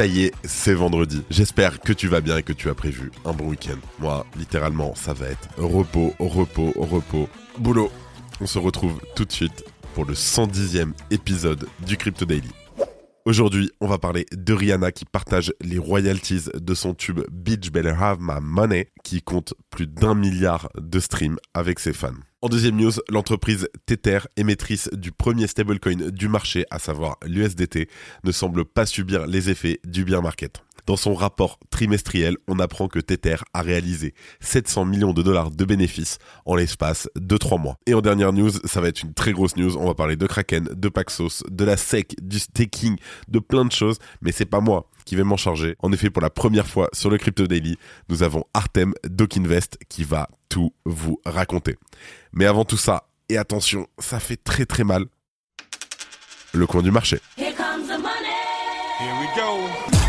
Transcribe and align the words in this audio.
Ça 0.00 0.06
y 0.06 0.22
est, 0.22 0.32
c'est 0.44 0.72
vendredi. 0.72 1.22
J'espère 1.28 1.78
que 1.78 1.92
tu 1.92 2.08
vas 2.08 2.22
bien 2.22 2.38
et 2.38 2.42
que 2.42 2.54
tu 2.54 2.70
as 2.70 2.74
prévu 2.74 3.12
un 3.26 3.34
bon 3.34 3.50
week-end. 3.50 3.76
Moi, 3.98 4.24
littéralement, 4.38 4.94
ça 4.94 5.12
va 5.12 5.26
être 5.26 5.50
repos, 5.58 6.14
repos, 6.18 6.72
repos, 6.74 7.28
boulot. 7.58 7.92
On 8.40 8.46
se 8.46 8.58
retrouve 8.58 8.98
tout 9.14 9.26
de 9.26 9.32
suite 9.32 9.62
pour 9.92 10.06
le 10.06 10.14
110e 10.14 10.92
épisode 11.10 11.68
du 11.86 11.98
Crypto 11.98 12.24
Daily. 12.24 12.48
Aujourd'hui, 13.26 13.70
on 13.82 13.88
va 13.88 13.98
parler 13.98 14.24
de 14.32 14.54
Rihanna 14.54 14.90
qui 14.90 15.04
partage 15.04 15.52
les 15.60 15.76
royalties 15.76 16.46
de 16.54 16.74
son 16.74 16.94
tube 16.94 17.20
Bitch 17.30 17.70
Better 17.70 17.92
Have 18.00 18.20
My 18.22 18.40
Money 18.40 18.88
qui 19.04 19.20
compte 19.20 19.52
plus 19.68 19.86
d'un 19.86 20.14
milliard 20.14 20.70
de 20.80 20.98
streams 20.98 21.36
avec 21.52 21.78
ses 21.78 21.92
fans. 21.92 22.14
En 22.42 22.48
deuxième 22.48 22.76
news, 22.76 22.92
l'entreprise 23.10 23.68
Tether, 23.84 24.20
émettrice 24.38 24.88
du 24.94 25.12
premier 25.12 25.46
stablecoin 25.46 26.08
du 26.10 26.26
marché, 26.26 26.64
à 26.70 26.78
savoir 26.78 27.18
l'USDT, 27.26 27.86
ne 28.24 28.32
semble 28.32 28.64
pas 28.64 28.86
subir 28.86 29.26
les 29.26 29.50
effets 29.50 29.78
du 29.84 30.06
bear 30.06 30.22
market. 30.22 30.62
Dans 30.86 30.96
son 30.96 31.12
rapport 31.12 31.58
trimestriel, 31.68 32.38
on 32.48 32.58
apprend 32.58 32.88
que 32.88 32.98
Tether 32.98 33.36
a 33.52 33.60
réalisé 33.60 34.14
700 34.40 34.86
millions 34.86 35.12
de 35.12 35.20
dollars 35.20 35.50
de 35.50 35.64
bénéfices 35.66 36.16
en 36.46 36.54
l'espace 36.54 37.10
de 37.14 37.36
3 37.36 37.58
mois. 37.58 37.76
Et 37.84 37.92
en 37.92 38.00
dernière 38.00 38.32
news, 38.32 38.52
ça 38.64 38.80
va 38.80 38.88
être 38.88 39.02
une 39.02 39.12
très 39.12 39.32
grosse 39.32 39.56
news, 39.56 39.76
on 39.76 39.84
va 39.84 39.94
parler 39.94 40.16
de 40.16 40.26
Kraken, 40.26 40.64
de 40.64 40.88
Paxos, 40.88 41.44
de 41.50 41.64
la 41.66 41.76
SEC, 41.76 42.16
du 42.22 42.38
staking, 42.38 42.96
de 43.28 43.38
plein 43.38 43.66
de 43.66 43.72
choses, 43.72 43.98
mais 44.22 44.32
c'est 44.32 44.46
pas 44.46 44.60
moi 44.60 44.88
qui 45.04 45.14
vais 45.14 45.24
m'en 45.24 45.36
charger. 45.36 45.76
En 45.80 45.92
effet, 45.92 46.08
pour 46.08 46.22
la 46.22 46.30
première 46.30 46.66
fois 46.66 46.88
sur 46.94 47.10
le 47.10 47.18
Crypto 47.18 47.46
Daily, 47.46 47.76
nous 48.08 48.22
avons 48.22 48.44
Artem 48.54 48.94
Dokinvest 49.04 49.76
qui 49.90 50.04
va 50.04 50.30
tout 50.50 50.74
vous 50.84 51.18
raconter. 51.24 51.76
Mais 52.34 52.44
avant 52.44 52.66
tout 52.66 52.76
ça, 52.76 53.08
et 53.30 53.38
attention, 53.38 53.86
ça 53.98 54.20
fait 54.20 54.36
très 54.36 54.66
très 54.66 54.84
mal, 54.84 55.06
le 56.52 56.66
coin 56.66 56.82
du 56.82 56.90
marché. 56.90 57.18
Here 57.38 57.54
comes 57.54 57.86
the 57.86 57.98
money. 57.98 58.36
Here 58.98 59.14
we 59.18 59.28
go. 59.34 60.00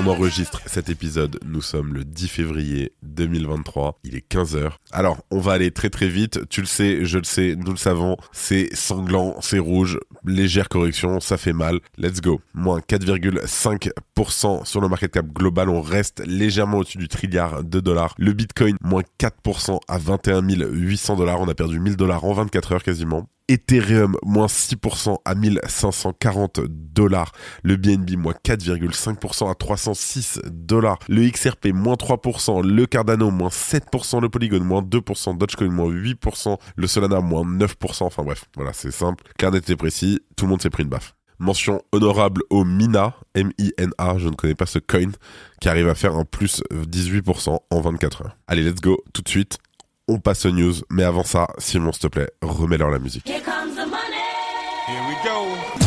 On 0.00 0.06
enregistre 0.06 0.62
cet 0.66 0.90
épisode, 0.90 1.40
nous 1.44 1.60
sommes 1.60 1.92
le 1.92 2.04
10 2.04 2.28
février 2.28 2.92
2023, 3.02 3.98
il 4.04 4.14
est 4.14 4.32
15h. 4.32 4.70
Alors, 4.92 5.24
on 5.32 5.40
va 5.40 5.54
aller 5.54 5.72
très 5.72 5.90
très 5.90 6.06
vite, 6.06 6.48
tu 6.48 6.60
le 6.60 6.68
sais, 6.68 7.04
je 7.04 7.18
le 7.18 7.24
sais, 7.24 7.56
nous 7.56 7.72
le 7.72 7.76
savons, 7.76 8.16
c'est 8.30 8.72
sanglant, 8.76 9.34
c'est 9.40 9.58
rouge, 9.58 9.98
légère 10.28 10.68
correction, 10.68 11.20
ça 11.20 11.36
fait 11.36 11.52
mal, 11.52 11.80
let's 11.96 12.20
go. 12.20 12.40
Moins 12.54 12.80
4,5% 12.80 14.64
sur 14.64 14.80
le 14.80 14.88
market 14.88 15.12
cap 15.12 15.26
global, 15.26 15.68
on 15.68 15.80
reste 15.80 16.22
légèrement 16.26 16.78
au-dessus 16.78 16.98
du 16.98 17.08
trilliard 17.08 17.64
de 17.64 17.80
dollars. 17.80 18.14
Le 18.18 18.32
Bitcoin, 18.32 18.76
moins 18.82 19.02
4% 19.18 19.80
à 19.88 19.98
21 19.98 20.42
800 20.42 21.16
dollars, 21.16 21.40
on 21.40 21.48
a 21.48 21.54
perdu 21.54 21.80
1000 21.80 21.96
dollars 21.96 22.24
en 22.24 22.32
24 22.32 22.72
heures 22.72 22.82
quasiment. 22.82 23.28
Ethereum, 23.48 24.16
moins 24.22 24.46
6% 24.46 25.16
à 25.24 25.34
1540 25.34 26.60
dollars. 26.68 27.32
Le 27.62 27.76
BNB, 27.76 28.16
moins 28.16 28.34
4,5% 28.44 29.50
à 29.50 29.54
306 29.54 30.40
dollars. 30.46 30.98
Le 31.08 31.28
XRP, 31.28 31.68
moins 31.72 31.94
3%. 31.94 32.62
Le 32.62 32.86
Cardano, 32.86 33.30
moins 33.30 33.48
7%. 33.48 34.20
Le 34.20 34.28
Polygon, 34.28 34.60
moins 34.60 34.82
2%. 34.82 35.36
Dogecoin, 35.38 35.70
moins 35.70 35.90
8%. 35.90 36.58
Le 36.76 36.86
Solana, 36.86 37.20
moins 37.20 37.44
9%. 37.44 38.04
Enfin 38.04 38.22
bref, 38.22 38.44
voilà, 38.56 38.72
c'est 38.72 38.90
simple. 38.90 39.24
Net 39.42 39.70
et 39.70 39.76
précis. 39.76 40.20
Tout 40.36 40.44
le 40.44 40.50
monde 40.50 40.62
s'est 40.62 40.70
pris 40.70 40.82
une 40.82 40.90
baffe. 40.90 41.14
Mention 41.40 41.80
honorable 41.92 42.42
au 42.50 42.64
Mina, 42.64 43.14
M-I-N-A, 43.34 44.18
je 44.18 44.28
ne 44.28 44.34
connais 44.34 44.56
pas 44.56 44.66
ce 44.66 44.80
coin, 44.80 45.12
qui 45.60 45.68
arrive 45.68 45.88
à 45.88 45.94
faire 45.94 46.16
un 46.16 46.24
plus 46.24 46.64
18% 46.72 47.56
en 47.70 47.80
24 47.80 48.22
heures. 48.22 48.36
Allez, 48.48 48.62
let's 48.62 48.80
go, 48.80 48.98
tout 49.12 49.22
de 49.22 49.28
suite, 49.28 49.58
on 50.08 50.18
passe 50.18 50.46
aux 50.46 50.50
news, 50.50 50.74
mais 50.90 51.04
avant 51.04 51.24
ça, 51.24 51.46
Simon, 51.58 51.92
s'il 51.92 52.02
te 52.02 52.06
plaît, 52.08 52.30
remets-leur 52.42 52.90
la 52.90 52.98
musique. 52.98 53.28
Here 53.28 53.42
comes 53.42 53.74
the 53.74 53.86
money. 53.86 54.24
Here 54.88 55.02
we 55.08 55.16
go. 55.24 55.78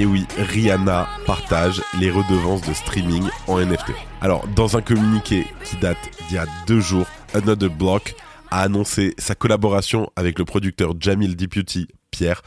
Et 0.00 0.06
oui, 0.06 0.26
Rihanna 0.38 1.08
partage 1.26 1.82
les 1.98 2.08
redevances 2.08 2.62
de 2.62 2.72
streaming 2.72 3.24
en 3.48 3.58
NFT. 3.58 3.90
Alors, 4.20 4.46
dans 4.54 4.76
un 4.76 4.80
communiqué 4.80 5.44
qui 5.64 5.76
date 5.78 5.98
d'il 6.28 6.36
y 6.36 6.38
a 6.38 6.46
deux 6.68 6.78
jours, 6.78 7.06
Another 7.34 7.68
Block 7.68 8.14
a 8.52 8.62
annoncé 8.62 9.14
sa 9.18 9.34
collaboration 9.34 10.08
avec 10.14 10.38
le 10.38 10.44
producteur 10.44 10.94
Jamil 11.00 11.34
Deputy 11.34 11.88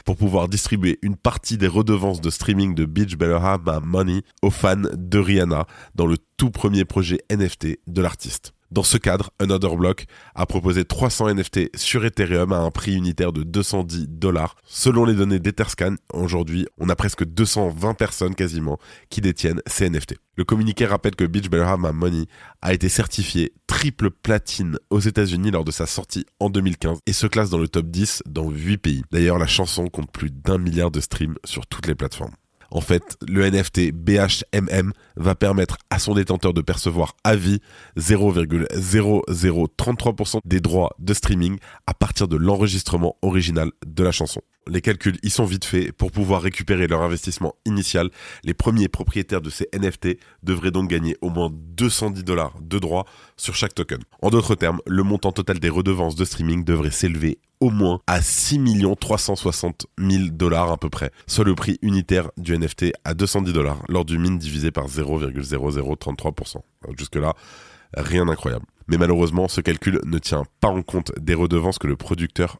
Pour 0.04 0.16
pouvoir 0.16 0.48
distribuer 0.48 0.98
une 1.02 1.16
partie 1.16 1.56
des 1.56 1.66
redevances 1.66 2.20
de 2.20 2.30
streaming 2.30 2.74
de 2.74 2.84
Beach 2.84 3.16
Better 3.16 3.38
Have 3.40 3.62
My 3.64 3.86
Money 3.86 4.22
aux 4.42 4.50
fans 4.50 4.76
de 4.92 5.18
Rihanna 5.18 5.66
dans 5.94 6.06
le 6.06 6.18
tout 6.36 6.50
premier 6.50 6.84
projet 6.84 7.20
NFT 7.30 7.78
de 7.86 8.02
l'artiste. 8.02 8.52
Dans 8.72 8.82
ce 8.82 8.96
cadre, 8.96 9.32
Another 9.38 9.76
Block 9.76 10.06
a 10.34 10.46
proposé 10.46 10.86
300 10.86 11.34
NFT 11.34 11.76
sur 11.76 12.06
Ethereum 12.06 12.54
à 12.54 12.60
un 12.60 12.70
prix 12.70 12.94
unitaire 12.94 13.34
de 13.34 13.42
210 13.42 14.08
dollars. 14.08 14.56
Selon 14.64 15.04
les 15.04 15.12
données 15.12 15.40
d'Etherscan, 15.40 15.96
aujourd'hui, 16.14 16.66
on 16.78 16.88
a 16.88 16.96
presque 16.96 17.22
220 17.22 17.92
personnes 17.92 18.34
quasiment 18.34 18.78
qui 19.10 19.20
détiennent 19.20 19.60
ces 19.66 19.90
NFT. 19.90 20.14
Le 20.36 20.44
communiqué 20.44 20.86
rappelle 20.86 21.16
que 21.16 21.24
Beach 21.24 21.50
My 21.50 21.92
Money 21.92 22.24
a 22.62 22.72
été 22.72 22.88
certifié 22.88 23.52
triple 23.66 24.10
platine 24.10 24.78
aux 24.88 25.00
États-Unis 25.00 25.50
lors 25.50 25.64
de 25.64 25.70
sa 25.70 25.84
sortie 25.84 26.24
en 26.40 26.48
2015 26.48 27.00
et 27.04 27.12
se 27.12 27.26
classe 27.26 27.50
dans 27.50 27.58
le 27.58 27.68
top 27.68 27.88
10 27.88 28.22
dans 28.24 28.48
8 28.48 28.78
pays. 28.78 29.02
D'ailleurs, 29.12 29.38
la 29.38 29.46
chanson 29.46 29.88
compte 29.88 30.10
plus 30.10 30.30
d'un 30.30 30.56
milliard 30.56 30.90
de 30.90 31.00
streams 31.00 31.36
sur 31.44 31.66
toutes 31.66 31.88
les 31.88 31.94
plateformes. 31.94 32.32
En 32.74 32.80
fait, 32.80 33.18
le 33.28 33.50
NFT 33.50 33.92
BHMM 33.92 34.94
va 35.16 35.34
permettre 35.34 35.76
à 35.90 35.98
son 35.98 36.14
détenteur 36.14 36.54
de 36.54 36.62
percevoir 36.62 37.16
à 37.22 37.36
vie 37.36 37.60
0,0033% 37.98 40.38
des 40.46 40.60
droits 40.60 40.96
de 40.98 41.12
streaming 41.12 41.58
à 41.86 41.92
partir 41.92 42.28
de 42.28 42.36
l'enregistrement 42.36 43.18
original 43.20 43.72
de 43.86 44.02
la 44.02 44.10
chanson. 44.10 44.40
Les 44.68 44.80
calculs 44.80 45.18
y 45.22 45.30
sont 45.30 45.44
vite 45.44 45.64
faits. 45.64 45.92
Pour 45.92 46.12
pouvoir 46.12 46.40
récupérer 46.42 46.86
leur 46.86 47.02
investissement 47.02 47.54
initial, 47.64 48.10
les 48.44 48.54
premiers 48.54 48.88
propriétaires 48.88 49.40
de 49.40 49.50
ces 49.50 49.68
NFT 49.74 50.18
devraient 50.42 50.70
donc 50.70 50.88
gagner 50.88 51.16
au 51.20 51.30
moins 51.30 51.50
210 51.52 52.22
dollars 52.22 52.54
de 52.60 52.78
droits 52.78 53.04
sur 53.36 53.56
chaque 53.56 53.74
token. 53.74 54.00
En 54.20 54.30
d'autres 54.30 54.54
termes, 54.54 54.80
le 54.86 55.02
montant 55.02 55.32
total 55.32 55.58
des 55.58 55.68
redevances 55.68 56.14
de 56.14 56.24
streaming 56.24 56.64
devrait 56.64 56.92
s'élever 56.92 57.38
au 57.60 57.70
moins 57.70 58.00
à 58.06 58.20
6 58.20 58.60
360 59.00 59.86
000 59.98 60.24
dollars 60.32 60.70
à 60.70 60.76
peu 60.76 60.90
près, 60.90 61.12
soit 61.26 61.44
le 61.44 61.54
prix 61.54 61.78
unitaire 61.82 62.30
du 62.36 62.56
NFT 62.58 62.92
à 63.04 63.14
210 63.14 63.52
dollars 63.52 63.82
lors 63.88 64.04
du 64.04 64.18
mine 64.18 64.38
divisé 64.38 64.70
par 64.70 64.88
0,0033%. 64.88 66.56
Jusque 66.98 67.16
là, 67.16 67.34
rien 67.94 68.26
d'incroyable. 68.26 68.66
Mais 68.88 68.98
malheureusement, 68.98 69.48
ce 69.48 69.60
calcul 69.60 70.00
ne 70.04 70.18
tient 70.18 70.44
pas 70.60 70.68
en 70.68 70.82
compte 70.82 71.12
des 71.20 71.34
redevances 71.34 71.78
que 71.78 71.86
le 71.86 71.96
producteur 71.96 72.58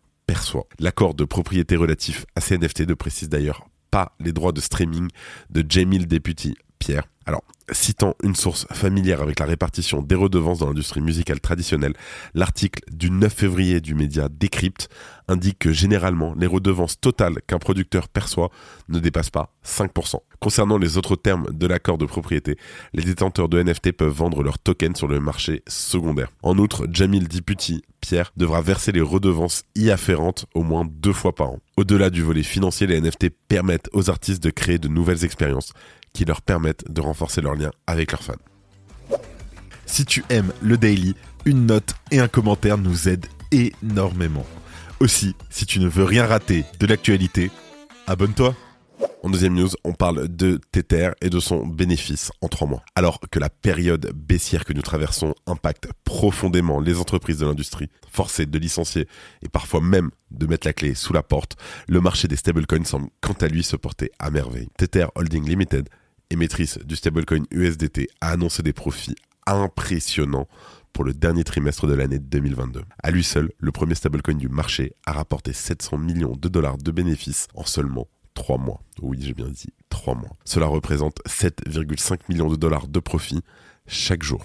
L'accord 0.79 1.15
de 1.15 1.25
propriété 1.25 1.77
relatif 1.77 2.27
à 2.35 2.41
ces 2.41 2.59
NFT 2.59 2.89
ne 2.89 2.95
précise 2.95 3.29
d'ailleurs 3.29 3.67
pas 3.91 4.15
les 4.19 4.33
droits 4.33 4.53
de 4.53 4.61
streaming 4.61 5.09
de 5.51 5.65
Jamil 5.69 6.07
Deputy 6.07 6.57
Alors, 7.25 7.45
citant 7.71 8.17
une 8.23 8.35
source 8.35 8.67
familière 8.73 9.23
avec 9.23 9.39
la 9.39 9.47
répartition 9.47 10.03
des 10.03 10.17
redevances 10.17 10.59
dans 10.59 10.67
l'industrie 10.67 11.01
musicale 11.01 11.41
traditionnelle, 11.41 11.95
l'article 12.35 12.83
du 12.91 13.11
9 13.11 13.33
février 13.33 13.81
du 13.81 13.95
média 13.95 14.29
Decrypt 14.29 14.89
indique 15.29 15.61
que 15.61 15.73
généralement 15.73 16.35
les 16.37 16.49
redevances 16.49 17.01
totales 17.01 17.37
qu'un 17.47 17.59
producteur 17.59 18.09
perçoit 18.09 18.51
ne 18.89 18.99
dépassent 18.99 19.31
pas 19.31 19.55
5%. 19.65 20.17
Concernant 20.41 20.79
les 20.79 20.97
autres 20.99 21.15
termes 21.15 21.47
de 21.53 21.67
l'accord 21.69 21.99
de 21.99 22.07
propriété, 22.07 22.59
les 22.93 23.05
détenteurs 23.05 23.49
de 23.49 23.63
NFT 23.63 23.93
peuvent 23.93 24.13
vendre 24.13 24.43
leurs 24.43 24.59
tokens 24.59 24.97
sur 24.97 25.07
le 25.07 25.21
marché 25.21 25.63
secondaire. 25.69 26.33
En 26.43 26.59
outre, 26.59 26.89
Jamil 26.91 27.29
Deputy 27.29 27.83
Pierre 28.01 28.33
devra 28.37 28.61
verser 28.61 28.91
les 28.91 29.01
redevances 29.01 29.63
y 29.77 29.91
afférentes 29.91 30.47
au 30.55 30.65
moins 30.65 30.85
deux 30.85 31.13
fois 31.13 31.35
par 31.35 31.51
an. 31.51 31.61
Au-delà 31.77 32.11
du 32.11 32.23
volet 32.23 32.43
financier, 32.43 32.89
les 32.89 33.01
NFT 33.01 33.29
permettent 33.47 33.89
aux 33.93 34.11
artistes 34.11 34.43
de 34.43 34.51
créer 34.51 34.79
de 34.79 34.89
nouvelles 34.89 35.25
expériences 35.25 35.73
qui 36.13 36.25
leur 36.25 36.43
permettent 36.43 36.91
de 36.91 37.01
renforcer 37.01 37.41
leur 37.41 37.55
lien 37.55 37.71
avec 37.87 38.13
leurs 38.13 38.23
fans. 38.23 38.35
Si 39.87 40.05
tu 40.05 40.25
aimes 40.31 40.53
le 40.63 40.77
daily, 40.79 41.15
une 41.45 41.67
note 41.67 41.95
et 42.11 42.21
un 42.21 42.29
commentaire 42.29 42.79
nous 42.79 43.09
aident 43.09 43.27
énormément. 43.51 44.47
Aussi, 45.01 45.35
si 45.51 45.67
tu 45.67 45.81
ne 45.81 45.89
veux 45.89 46.05
rien 46.05 46.27
rater 46.27 46.65
de 46.79 46.87
l'actualité, 46.87 47.51
abonne-toi. 48.07 48.55
En 49.25 49.31
deuxième 49.31 49.55
news, 49.55 49.69
on 49.85 49.93
parle 49.93 50.29
de 50.29 50.61
Tether 50.73 51.11
et 51.21 51.31
de 51.31 51.41
son 51.41 51.67
bénéfice 51.67 52.33
en 52.41 52.49
trois 52.49 52.67
mois. 52.67 52.83
Alors 52.95 53.21
que 53.31 53.39
la 53.39 53.51
période 53.51 54.13
baissière 54.15 54.65
que 54.65 54.73
nous 54.73 54.83
traversons 54.83 55.35
impacte 55.47 55.89
profondément 56.05 56.81
les 56.81 56.99
entreprises 56.99 57.39
de 57.39 57.47
l'industrie, 57.47 57.89
forcées 58.11 58.47
de 58.47 58.59
licencier 58.59 59.07
et 59.43 59.49
parfois 59.49 59.81
même 59.81 60.11
de 60.31 60.47
mettre 60.47 60.67
la 60.67 60.73
clé 60.73 60.95
sous 60.95 61.13
la 61.13 61.23
porte, 61.23 61.57
le 61.87 62.01
marché 62.01 62.27
des 62.27 62.37
stablecoins 62.37 62.85
semble 62.85 63.09
quant 63.21 63.37
à 63.41 63.47
lui 63.47 63.63
se 63.63 63.77
porter 63.77 64.11
à 64.19 64.31
merveille. 64.31 64.69
Tether 64.77 65.07
Holding 65.15 65.49
Limited, 65.49 65.89
émettrice 66.33 66.79
du 66.79 66.97
stablecoin 66.97 67.45
USDT, 67.51 68.09
a 68.21 68.31
annoncé 68.31 68.63
des 68.63 68.73
profits 68.73 69.15
impressionnants 69.47 70.49
pour 70.93 71.05
le 71.05 71.15
dernier 71.15 71.45
trimestre 71.45 71.87
de 71.87 71.95
l'année 71.95 72.19
2022. 72.19 72.83
À 73.03 73.11
lui 73.11 73.25
seul, 73.25 73.51
le 73.59 73.73
premier 73.73 73.95
stablecoin 73.95 74.35
du 74.35 74.49
marché 74.49 74.95
a 75.07 75.13
rapporté 75.13 75.53
700 75.53 75.99
millions 75.99 76.37
de 76.37 76.49
dollars 76.49 76.79
de 76.79 76.91
bénéfices 76.91 77.49
en 77.55 77.65
seulement 77.65 78.09
3 78.35 78.59
mois. 78.59 78.83
Oui, 79.01 79.19
j'ai 79.21 79.35
bien 79.35 79.49
dit 79.49 79.73
3 79.89 80.15
mois. 80.15 80.37
Cela 80.45 80.67
représente 80.67 81.19
7,5 81.27 82.21
millions 82.29 82.49
de 82.49 82.57
dollars 82.57 82.89
de 82.89 83.01
profit 83.01 83.41
chaque 83.87 84.23
jour. 84.23 84.45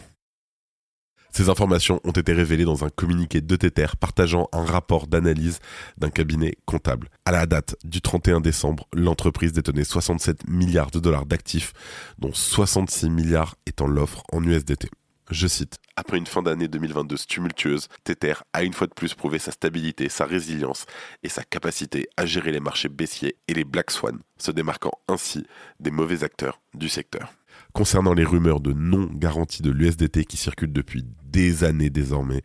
Ces 1.38 1.50
informations 1.50 2.02
ont 2.04 2.14
été 2.14 2.34
révélées 2.34 2.66
dans 2.66 2.84
un 2.84 2.90
communiqué 2.90 3.42
de 3.42 3.56
Tether 3.56 3.90
partageant 4.00 4.50
un 4.54 4.66
rapport 4.66 5.06
d'analyse 5.06 5.60
d'un 5.96 6.10
cabinet 6.10 6.56
comptable. 6.66 7.10
À 7.26 7.32
la 7.32 7.46
date 7.46 7.76
du 7.84 8.02
31 8.02 8.42
décembre, 8.42 8.88
l'entreprise 8.92 9.54
détenait 9.54 9.84
67 9.84 10.50
milliards 10.50 10.90
de 10.90 10.98
dollars 10.98 11.28
d'actifs, 11.28 11.74
dont 12.18 12.34
66 12.34 13.12
milliards 13.12 13.54
étant 13.68 13.86
l'offre 13.86 14.24
en 14.32 14.44
USDT. 14.44 14.90
Je 15.30 15.46
cite, 15.46 15.76
Après 15.96 16.18
une 16.18 16.26
fin 16.26 16.42
d'année 16.42 16.68
2022 16.68 17.18
tumultueuse, 17.28 17.88
Tether 18.04 18.34
a 18.54 18.64
une 18.64 18.74
fois 18.74 18.88
de 18.88 18.94
plus 18.96 19.14
prouvé 19.14 19.38
sa 19.38 19.52
stabilité, 19.52 20.10
sa 20.10 20.26
résilience 20.26 20.88
et 21.22 21.30
sa 21.30 21.44
capacité 21.44 22.08
à 22.18 22.26
gérer 22.26 22.52
les 22.52 22.60
marchés 22.60 22.90
baissiers 22.90 23.36
et 23.48 23.54
les 23.54 23.64
Black 23.64 23.92
Swan, 23.92 24.18
se 24.40 24.50
démarquant 24.50 24.94
ainsi 25.08 25.46
des 25.80 25.92
mauvais 25.92 26.24
acteurs 26.24 26.60
du 26.74 26.90
secteur. 26.90 27.32
Concernant 27.78 28.16
les 28.16 28.24
rumeurs 28.24 28.60
de 28.60 28.74
non-garantie 28.74 29.62
de 29.62 29.70
l'USDT 29.70 30.26
qui 30.26 30.36
circulent 30.36 30.74
depuis 30.74 31.06
des 31.26 31.64
années 31.64 31.92
désormais, 31.92 32.42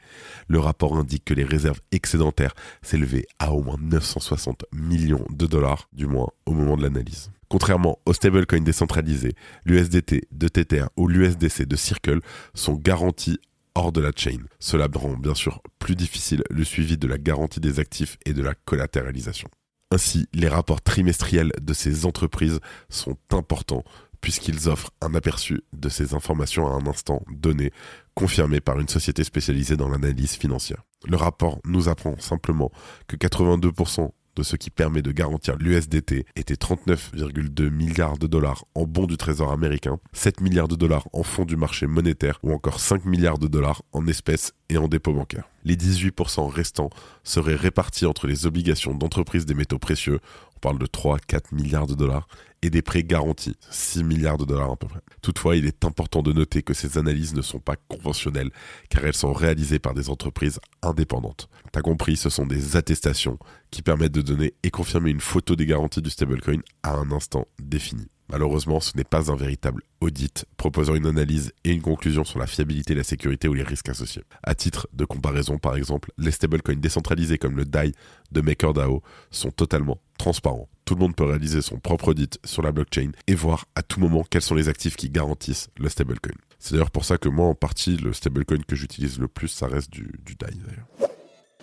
le 0.46 0.58
rapport 0.58 0.94
indique 0.94 1.24
que 1.24 1.32
les 1.32 1.42
réserves 1.42 1.80
excédentaires 1.90 2.52
s'élevaient 2.82 3.24
à 3.38 3.54
au 3.54 3.62
moins 3.62 3.78
960 3.80 4.66
millions 4.74 5.24
de 5.30 5.46
dollars, 5.46 5.88
du 5.94 6.06
moins 6.06 6.28
au 6.44 6.52
moment 6.52 6.76
de 6.76 6.82
l'analyse. 6.82 7.30
Contrairement 7.48 7.98
aux 8.04 8.12
stablecoins 8.12 8.60
décentralisés, 8.60 9.32
l'USDT 9.64 10.28
de 10.30 10.48
Tether 10.48 10.84
ou 10.98 11.08
l'USDC 11.08 11.62
de 11.62 11.76
Circle 11.76 12.20
sont 12.52 12.74
garantis 12.74 13.38
hors 13.74 13.90
de 13.90 14.02
la 14.02 14.10
chain. 14.14 14.36
Cela 14.58 14.86
rend 14.94 15.16
bien 15.16 15.34
sûr 15.34 15.62
plus 15.78 15.96
difficile 15.96 16.44
le 16.50 16.62
suivi 16.62 16.98
de 16.98 17.08
la 17.08 17.16
garantie 17.16 17.60
des 17.60 17.80
actifs 17.80 18.18
et 18.26 18.34
de 18.34 18.42
la 18.42 18.52
collatéralisation. 18.66 19.48
Ainsi, 19.92 20.26
les 20.34 20.48
rapports 20.48 20.82
trimestriels 20.82 21.52
de 21.58 21.72
ces 21.72 22.04
entreprises 22.04 22.60
sont 22.90 23.16
importants 23.30 23.84
puisqu'ils 24.22 24.70
offrent 24.70 24.92
un 25.02 25.14
aperçu 25.14 25.60
de 25.74 25.90
ces 25.90 26.14
informations 26.14 26.66
à 26.66 26.70
un 26.70 26.86
instant 26.86 27.22
donné, 27.30 27.72
confirmé 28.14 28.60
par 28.60 28.80
une 28.80 28.88
société 28.88 29.24
spécialisée 29.24 29.76
dans 29.76 29.90
l'analyse 29.90 30.32
financière. 30.32 30.84
Le 31.06 31.16
rapport 31.16 31.58
nous 31.66 31.90
apprend 31.90 32.16
simplement 32.18 32.70
que 33.08 33.16
82% 33.16 34.12
de 34.36 34.42
ce 34.42 34.56
qui 34.56 34.70
permet 34.70 35.02
de 35.02 35.12
garantir 35.12 35.56
l'USDT 35.56 36.24
était 36.36 36.54
39,2 36.54 37.70
milliards 37.70 38.18
de 38.18 38.26
dollars 38.26 38.64
en 38.74 38.84
bons 38.84 39.06
du 39.06 39.16
trésor 39.16 39.52
américain, 39.52 39.98
7 40.12 40.40
milliards 40.40 40.68
de 40.68 40.76
dollars 40.76 41.08
en 41.12 41.22
fonds 41.22 41.44
du 41.44 41.56
marché 41.56 41.86
monétaire 41.86 42.38
ou 42.42 42.52
encore 42.52 42.80
5 42.80 43.04
milliards 43.04 43.38
de 43.38 43.48
dollars 43.48 43.82
en 43.92 44.06
espèces 44.06 44.52
et 44.68 44.78
en 44.78 44.88
dépôts 44.88 45.12
bancaires. 45.12 45.48
Les 45.64 45.76
18% 45.76 46.48
restants 46.48 46.90
seraient 47.24 47.56
répartis 47.56 48.06
entre 48.06 48.26
les 48.26 48.46
obligations 48.46 48.94
d'entreprises 48.94 49.46
des 49.46 49.54
métaux 49.54 49.78
précieux, 49.78 50.20
parle 50.62 50.78
de 50.78 50.86
3-4 50.86 51.54
milliards 51.54 51.86
de 51.86 51.94
dollars, 51.94 52.26
et 52.62 52.70
des 52.70 52.80
prêts 52.80 53.02
garantis, 53.02 53.56
6 53.70 54.04
milliards 54.04 54.38
de 54.38 54.44
dollars 54.44 54.70
à 54.70 54.76
peu 54.76 54.86
près. 54.86 55.00
Toutefois, 55.20 55.56
il 55.56 55.66
est 55.66 55.84
important 55.84 56.22
de 56.22 56.32
noter 56.32 56.62
que 56.62 56.72
ces 56.72 56.96
analyses 56.96 57.34
ne 57.34 57.42
sont 57.42 57.58
pas 57.58 57.74
conventionnelles, 57.88 58.50
car 58.88 59.04
elles 59.04 59.16
sont 59.16 59.32
réalisées 59.32 59.80
par 59.80 59.92
des 59.92 60.08
entreprises 60.08 60.60
indépendantes. 60.80 61.48
T'as 61.72 61.82
compris, 61.82 62.16
ce 62.16 62.30
sont 62.30 62.46
des 62.46 62.76
attestations 62.76 63.38
qui 63.70 63.82
permettent 63.82 64.12
de 64.12 64.22
donner 64.22 64.54
et 64.62 64.70
confirmer 64.70 65.10
une 65.10 65.20
photo 65.20 65.56
des 65.56 65.66
garanties 65.66 66.00
du 66.00 66.10
stablecoin 66.10 66.60
à 66.84 66.94
un 66.94 67.10
instant 67.10 67.46
défini. 67.60 68.06
Malheureusement, 68.32 68.80
ce 68.80 68.96
n'est 68.96 69.04
pas 69.04 69.30
un 69.30 69.36
véritable 69.36 69.82
audit 70.00 70.46
proposant 70.56 70.94
une 70.94 71.06
analyse 71.06 71.52
et 71.64 71.70
une 71.70 71.82
conclusion 71.82 72.24
sur 72.24 72.38
la 72.38 72.46
fiabilité, 72.46 72.94
la 72.94 73.04
sécurité 73.04 73.46
ou 73.46 73.52
les 73.52 73.62
risques 73.62 73.90
associés. 73.90 74.24
À 74.42 74.54
titre 74.54 74.88
de 74.94 75.04
comparaison, 75.04 75.58
par 75.58 75.76
exemple, 75.76 76.10
les 76.16 76.30
stablecoins 76.30 76.76
décentralisés 76.76 77.36
comme 77.36 77.56
le 77.56 77.66
DAI 77.66 77.92
de 78.30 78.40
MakerDAO 78.40 79.02
sont 79.30 79.50
totalement 79.50 80.00
transparents. 80.16 80.70
Tout 80.86 80.94
le 80.94 81.00
monde 81.00 81.14
peut 81.14 81.24
réaliser 81.24 81.60
son 81.60 81.78
propre 81.78 82.08
audit 82.08 82.38
sur 82.42 82.62
la 82.62 82.72
blockchain 82.72 83.10
et 83.26 83.34
voir 83.34 83.66
à 83.74 83.82
tout 83.82 84.00
moment 84.00 84.24
quels 84.28 84.40
sont 84.40 84.54
les 84.54 84.70
actifs 84.70 84.96
qui 84.96 85.10
garantissent 85.10 85.68
le 85.78 85.90
stablecoin. 85.90 86.32
C'est 86.58 86.72
d'ailleurs 86.72 86.90
pour 86.90 87.04
ça 87.04 87.18
que 87.18 87.28
moi, 87.28 87.48
en 87.48 87.54
partie, 87.54 87.98
le 87.98 88.14
stablecoin 88.14 88.62
que 88.66 88.76
j'utilise 88.76 89.18
le 89.18 89.28
plus, 89.28 89.48
ça 89.48 89.66
reste 89.66 89.90
du, 89.90 90.10
du 90.24 90.36
DAI. 90.36 90.56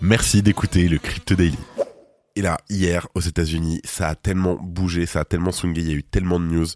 Merci 0.01 0.43
d'écouter 0.43 0.87
le 0.87 0.99
Crypto 0.99 1.33
Daily. 1.33 1.57
Et 2.39 2.41
là, 2.41 2.57
hier, 2.69 3.05
aux 3.15 3.19
États-Unis, 3.19 3.81
ça 3.83 4.07
a 4.07 4.15
tellement 4.15 4.55
bougé, 4.55 5.05
ça 5.05 5.19
a 5.19 5.25
tellement 5.25 5.51
swingé, 5.51 5.81
il 5.81 5.89
y 5.89 5.91
a 5.91 5.95
eu 5.95 6.03
tellement 6.03 6.39
de 6.39 6.45
news 6.45 6.67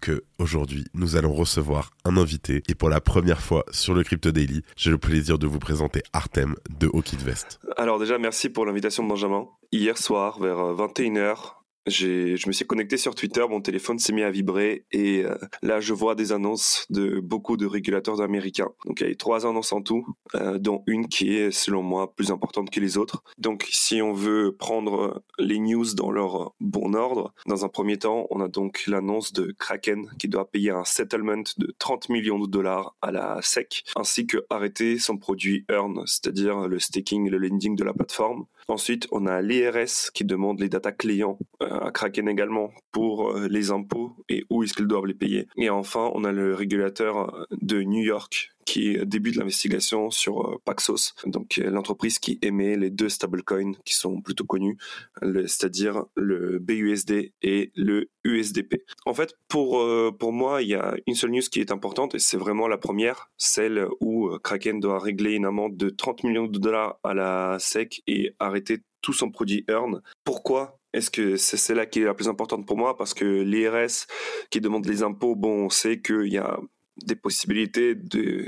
que 0.00 0.24
aujourd'hui, 0.40 0.86
nous 0.92 1.14
allons 1.14 1.32
recevoir 1.32 1.90
un 2.04 2.16
invité. 2.16 2.64
Et 2.66 2.74
pour 2.74 2.88
la 2.88 3.00
première 3.00 3.40
fois 3.40 3.64
sur 3.70 3.94
le 3.94 4.02
Crypto 4.02 4.32
Daily, 4.32 4.64
j'ai 4.74 4.90
le 4.90 4.98
plaisir 4.98 5.38
de 5.38 5.46
vous 5.46 5.60
présenter 5.60 6.02
Artem 6.12 6.56
de 6.80 6.88
Hawkit 6.88 7.18
Vest. 7.18 7.60
Alors 7.76 8.00
déjà, 8.00 8.18
merci 8.18 8.48
pour 8.48 8.66
l'invitation, 8.66 9.04
Benjamin. 9.04 9.46
Hier 9.70 9.96
soir, 9.96 10.40
vers 10.40 10.56
21h, 10.56 11.36
j'ai, 11.36 11.63
je 11.86 12.46
me 12.46 12.52
suis 12.52 12.66
connecté 12.66 12.96
sur 12.96 13.14
Twitter, 13.14 13.44
mon 13.48 13.60
téléphone 13.60 13.98
s'est 13.98 14.12
mis 14.12 14.22
à 14.22 14.30
vibrer 14.30 14.84
et 14.92 15.24
euh, 15.24 15.36
là 15.62 15.80
je 15.80 15.92
vois 15.92 16.14
des 16.14 16.32
annonces 16.32 16.86
de 16.90 17.20
beaucoup 17.20 17.56
de 17.56 17.66
régulateurs 17.66 18.20
américains. 18.20 18.70
Donc 18.86 19.00
il 19.00 19.08
y 19.08 19.10
a 19.10 19.14
trois 19.14 19.46
annonces 19.46 19.72
en 19.72 19.82
tout, 19.82 20.06
euh, 20.34 20.58
dont 20.58 20.82
une 20.86 21.08
qui 21.08 21.36
est 21.36 21.50
selon 21.50 21.82
moi 21.82 22.14
plus 22.14 22.30
importante 22.30 22.70
que 22.70 22.80
les 22.80 22.96
autres. 22.96 23.22
Donc 23.38 23.66
si 23.70 24.00
on 24.00 24.12
veut 24.12 24.54
prendre 24.56 25.22
les 25.38 25.58
news 25.58 25.94
dans 25.94 26.10
leur 26.10 26.54
bon 26.60 26.94
ordre, 26.94 27.34
dans 27.46 27.64
un 27.64 27.68
premier 27.68 27.98
temps, 27.98 28.26
on 28.30 28.40
a 28.40 28.48
donc 28.48 28.84
l'annonce 28.86 29.32
de 29.32 29.54
Kraken 29.58 30.08
qui 30.18 30.28
doit 30.28 30.50
payer 30.50 30.70
un 30.70 30.84
settlement 30.84 31.42
de 31.58 31.74
30 31.78 32.08
millions 32.08 32.38
de 32.38 32.46
dollars 32.46 32.96
à 33.02 33.10
la 33.10 33.40
SEC, 33.42 33.84
ainsi 33.96 34.26
que 34.26 34.38
arrêter 34.50 34.98
son 34.98 35.18
produit 35.18 35.64
Earn, 35.70 36.02
c'est-à-dire 36.06 36.68
le 36.68 36.78
staking 36.78 37.26
et 37.26 37.30
le 37.30 37.38
lending 37.38 37.76
de 37.76 37.84
la 37.84 37.92
plateforme. 37.92 38.46
Ensuite, 38.68 39.06
on 39.12 39.26
a 39.26 39.42
l'IRS 39.42 40.10
qui 40.12 40.24
demande 40.24 40.60
les 40.60 40.68
data 40.68 40.92
clients 40.92 41.38
euh, 41.62 41.80
à 41.80 41.90
Kraken 41.90 42.28
également 42.28 42.70
pour 42.92 43.30
euh, 43.30 43.48
les 43.48 43.70
impôts 43.70 44.16
et 44.28 44.44
où 44.50 44.62
est-ce 44.62 44.74
qu'ils 44.74 44.86
doivent 44.86 45.06
les 45.06 45.14
payer. 45.14 45.46
Et 45.56 45.70
enfin, 45.70 46.10
on 46.14 46.24
a 46.24 46.32
le 46.32 46.54
régulateur 46.54 47.46
de 47.50 47.82
New 47.82 48.02
York 48.02 48.53
qui 48.64 48.98
débute 49.06 49.36
l'investigation 49.36 50.10
sur 50.10 50.46
euh, 50.46 50.56
Paxos, 50.64 51.14
donc 51.26 51.56
l'entreprise 51.56 52.18
qui 52.18 52.38
émet 52.42 52.76
les 52.76 52.90
deux 52.90 53.08
stablecoins 53.08 53.72
qui 53.84 53.94
sont 53.94 54.20
plutôt 54.20 54.44
connus, 54.44 54.78
c'est-à-dire 55.22 56.04
le 56.16 56.58
BUSD 56.58 57.32
et 57.42 57.72
le 57.74 58.10
USDP. 58.24 58.84
En 59.06 59.14
fait, 59.14 59.34
pour 59.48 59.84
pour 60.18 60.32
moi, 60.32 60.62
il 60.62 60.68
y 60.68 60.74
a 60.74 60.94
une 61.06 61.14
seule 61.14 61.30
news 61.30 61.42
qui 61.50 61.60
est 61.60 61.72
importante 61.72 62.14
et 62.14 62.18
c'est 62.18 62.36
vraiment 62.36 62.68
la 62.68 62.78
première, 62.78 63.30
celle 63.36 63.86
où 64.00 64.30
Kraken 64.42 64.80
doit 64.80 64.98
régler 64.98 65.32
une 65.32 65.46
amende 65.46 65.76
de 65.76 65.90
30 65.90 66.24
millions 66.24 66.46
de 66.46 66.58
dollars 66.58 66.98
à 67.02 67.14
la 67.14 67.56
SEC 67.58 68.02
et 68.06 68.34
arrêter 68.38 68.78
tout 69.04 69.12
son 69.12 69.30
produit 69.30 69.64
Earn. 69.68 70.00
Pourquoi 70.24 70.78
est-ce 70.94 71.10
que 71.10 71.36
c'est 71.36 71.56
celle-là 71.56 71.86
qui 71.86 72.00
est 72.00 72.04
la 72.04 72.14
plus 72.14 72.28
importante 72.28 72.66
pour 72.66 72.78
moi? 72.78 72.96
Parce 72.96 73.14
que 73.14 73.42
l'IRS 73.42 74.06
qui 74.50 74.60
demande 74.60 74.86
les 74.86 75.02
impôts, 75.02 75.34
bon, 75.34 75.64
on 75.66 75.68
sait 75.68 76.00
qu'il 76.00 76.32
y 76.32 76.38
a 76.38 76.58
des 77.02 77.16
possibilités 77.16 77.94
de, 77.94 78.46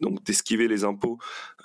donc 0.00 0.22
d'esquiver 0.24 0.68
les 0.68 0.84
impôts 0.84 1.18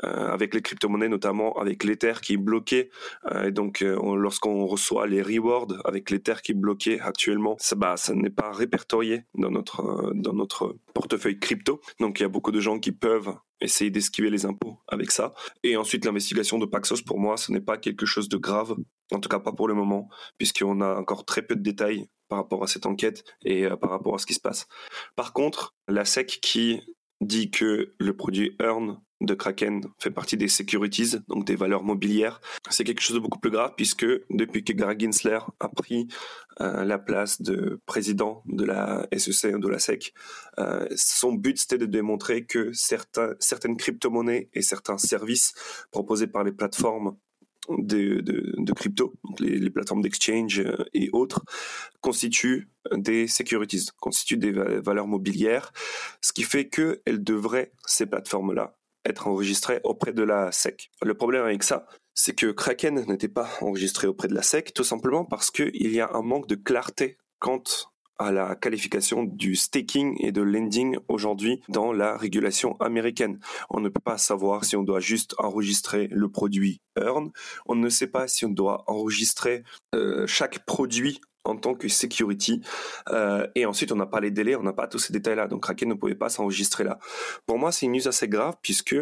euh, 0.04 0.32
avec 0.32 0.54
les 0.54 0.62
crypto-monnaies, 0.62 1.10
notamment 1.10 1.54
avec 1.60 1.84
l'Ether 1.84 2.14
qui 2.22 2.34
est 2.34 2.38
bloqué. 2.38 2.90
Euh, 3.32 3.46
et 3.46 3.52
donc, 3.52 3.82
euh, 3.82 4.16
lorsqu'on 4.16 4.66
reçoit 4.66 5.08
les 5.08 5.22
rewards 5.22 5.68
avec 5.86 6.10
l'Ether 6.10 6.36
qui 6.44 6.54
est 6.54 6.56
bloqué 6.56 7.00
actuellement, 7.00 7.56
ça, 7.60 7.76
bah, 7.76 7.98
ça 7.98 8.14
n'est 8.14 8.30
pas 8.30 8.52
répertorié 8.52 9.24
dans 9.36 9.52
notre, 9.52 10.14
dans 10.16 10.34
notre 10.34 10.78
portefeuille 10.94 11.40
crypto. 11.40 11.82
Donc, 12.00 12.20
il 12.20 12.24
y 12.24 12.26
a 12.26 12.30
beaucoup 12.30 12.52
de 12.52 12.60
gens 12.60 12.80
qui 12.80 12.92
peuvent 12.92 13.34
essayer 13.62 13.92
d'esquiver 13.92 14.30
les 14.30 14.46
impôts 14.46 14.80
avec 14.88 15.12
ça. 15.12 15.34
Et 15.64 15.76
ensuite, 15.78 16.06
l'investigation 16.06 16.58
de 16.60 16.66
Paxos, 16.66 17.02
pour 17.02 17.20
moi, 17.20 17.38
ce 17.38 17.52
n'est 17.52 17.62
pas 17.62 17.78
quelque 17.78 18.06
chose 18.06 18.30
de 18.30 18.38
grave, 18.38 18.76
en 19.12 19.20
tout 19.20 19.30
cas 19.30 19.40
pas 19.40 19.52
pour 19.52 19.68
le 19.68 19.74
moment, 19.74 20.10
puisqu'on 20.38 20.82
a 20.82 20.96
encore 20.96 21.26
très 21.26 21.42
peu 21.42 21.56
de 21.56 21.62
détails 21.62 22.08
par 22.30 22.40
rapport 22.40 22.64
à 22.64 22.68
cette 22.68 22.86
enquête 22.86 23.24
et 23.44 23.66
euh, 23.66 23.76
par 23.76 23.90
rapport 23.90 24.16
à 24.16 24.20
ce 24.20 24.26
qui 24.26 24.34
se 24.34 24.40
passe. 24.40 24.68
Par 25.16 25.34
contre, 25.34 25.76
la 25.88 26.06
SEC 26.06 26.40
qui 26.42 26.82
dit 27.22 27.52
que 27.52 27.94
le 27.98 28.16
produit 28.16 28.56
Earn 28.62 29.02
de 29.22 29.34
Kraken 29.34 29.84
fait 29.98 30.12
partie 30.12 30.38
des 30.38 30.48
securities, 30.48 31.18
donc 31.28 31.46
des 31.46 31.56
valeurs 31.56 31.84
mobilières. 31.84 32.40
C'est 32.70 32.86
quelque 32.86 33.02
chose 33.02 33.16
de 33.16 33.20
beaucoup 33.20 33.40
plus 33.40 33.52
grave 33.52 33.74
puisque 33.76 34.06
depuis 34.30 34.64
que 34.64 34.72
Gary 34.72 34.98
Gensler 34.98 35.40
a 35.60 35.68
pris 35.68 36.08
euh, 36.62 36.86
la 36.86 36.98
place 36.98 37.42
de 37.42 37.82
président 37.86 38.44
de 38.46 38.64
la 38.64 39.08
SEC, 39.18 39.60
de 39.60 39.68
la 39.68 39.80
SEC, 39.80 40.14
euh, 40.60 40.88
son 40.96 41.34
but 41.34 41.58
c'était 41.58 41.78
de 41.78 41.86
démontrer 41.86 42.46
que 42.46 42.72
certaines 42.72 43.76
crypto-monnaies 43.78 44.50
et 44.54 44.62
certains 44.62 44.98
services 44.98 45.54
proposés 45.92 46.28
par 46.28 46.44
les 46.46 46.54
plateformes 46.54 47.18
de, 47.68 48.74
crypto, 48.74 49.14
les, 49.40 49.70
plateformes 49.70 50.02
d'exchange 50.02 50.60
euh, 50.60 50.86
et 50.94 51.10
autres, 51.14 51.44
constituent 52.02 52.70
des 52.94 53.28
securities, 53.28 53.88
constituent 54.00 54.38
des 54.38 54.52
va- 54.52 54.80
valeurs 54.80 55.08
mobilières, 55.08 55.72
ce 56.22 56.34
qui 56.34 56.44
fait 56.44 56.68
qu'elles 56.68 57.24
devraient, 57.24 57.72
ces 57.86 58.06
plateformes-là, 58.06 58.76
être 59.06 59.28
enregistrées 59.28 59.82
auprès 59.84 60.14
de 60.14 60.24
la 60.24 60.52
SEC. 60.52 60.90
Le 61.02 61.14
problème 61.14 61.44
avec 61.44 61.64
ça, 61.64 61.86
c'est 62.14 62.36
que 62.36 62.48
Kraken 62.48 63.06
n'était 63.08 63.30
pas 63.30 63.50
enregistré 63.62 64.08
auprès 64.08 64.28
de 64.28 64.36
la 64.36 64.42
SEC, 64.42 64.74
tout 64.74 64.84
simplement 64.84 65.26
parce 65.26 65.52
qu'il 65.52 65.92
y 65.92 66.02
a 66.02 66.10
un 66.14 66.22
manque 66.22 66.48
de 66.48 66.56
clarté 66.56 67.18
quant 67.40 67.64
à 68.20 68.32
la 68.32 68.56
qualification 68.56 69.24
du 69.24 69.56
staking 69.56 70.16
et 70.20 70.32
de 70.32 70.42
lending 70.42 70.98
aujourd'hui 71.08 71.62
dans 71.70 71.94
la 71.94 72.18
régulation 72.18 72.76
américaine. 72.80 73.40
On 73.70 73.80
ne 73.80 73.90
peut 73.90 74.02
pas 74.02 74.18
savoir 74.18 74.66
si 74.66 74.76
on 74.76 74.84
doit 74.84 75.00
juste 75.00 75.34
enregistrer 75.38 76.08
le 76.12 76.30
produit 76.30 76.82
Earn. 76.98 77.32
On 77.66 77.76
ne 77.76 77.90
sait 77.90 78.08
pas 78.08 78.28
si 78.28 78.46
on 78.46 78.50
doit 78.50 78.84
enregistrer 78.88 79.64
euh, 79.96 80.28
chaque 80.28 80.66
produit 80.66 81.22
en 81.46 81.56
tant 81.56 81.74
que 81.74 81.88
security. 81.88 82.62
Euh, 83.10 83.48
et 83.56 83.66
ensuite, 83.66 83.92
on 83.92 83.96
n'a 83.96 84.06
pas 84.06 84.20
les 84.20 84.32
délais, 84.32 84.56
on 84.56 84.64
n'a 84.64 84.74
pas 84.74 84.88
tous 84.88 85.00
ces 85.00 85.14
détails-là. 85.14 85.48
Donc, 85.48 85.64
Kraken 85.64 85.90
ne 85.90 85.94
pouvait 85.94 86.16
pas 86.16 86.30
s'enregistrer 86.30 86.84
là. 86.84 87.00
Pour 87.46 87.58
moi, 87.58 87.72
c'est 87.72 87.86
une 87.86 87.94
news 87.94 88.08
assez 88.08 88.28
grave 88.28 88.56
puisque 88.62 88.98